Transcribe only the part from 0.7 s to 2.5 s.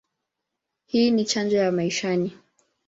Hii ni chanjo ya maishani.